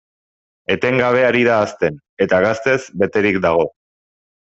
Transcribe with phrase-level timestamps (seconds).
[0.75, 3.67] Etengabe ari da hazten, eta gaztez beterik dago.